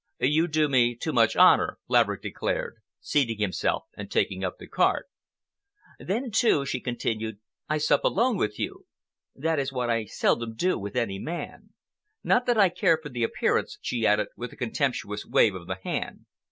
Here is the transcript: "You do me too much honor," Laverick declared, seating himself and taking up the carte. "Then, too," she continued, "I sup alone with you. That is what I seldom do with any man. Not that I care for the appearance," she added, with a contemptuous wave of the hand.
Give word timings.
"You 0.19 0.47
do 0.47 0.67
me 0.67 0.95
too 0.95 1.13
much 1.13 1.35
honor," 1.35 1.77
Laverick 1.87 2.23
declared, 2.23 2.77
seating 3.01 3.37
himself 3.37 3.83
and 3.95 4.09
taking 4.09 4.43
up 4.43 4.57
the 4.57 4.65
carte. 4.65 5.05
"Then, 5.99 6.31
too," 6.31 6.65
she 6.65 6.79
continued, 6.81 7.37
"I 7.69 7.77
sup 7.77 8.03
alone 8.03 8.35
with 8.35 8.57
you. 8.57 8.87
That 9.35 9.59
is 9.59 9.71
what 9.71 9.91
I 9.91 10.05
seldom 10.05 10.55
do 10.55 10.79
with 10.79 10.95
any 10.95 11.19
man. 11.19 11.75
Not 12.23 12.47
that 12.47 12.57
I 12.57 12.69
care 12.69 12.97
for 12.97 13.09
the 13.09 13.21
appearance," 13.21 13.77
she 13.79 14.07
added, 14.07 14.29
with 14.35 14.51
a 14.51 14.55
contemptuous 14.57 15.23
wave 15.23 15.53
of 15.53 15.67
the 15.67 15.77
hand. 15.83 16.25